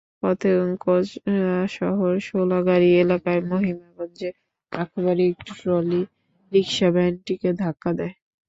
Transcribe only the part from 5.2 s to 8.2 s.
একটি ট্রলি রিকশাভ্যানটিকে ধাক্কা দেয়।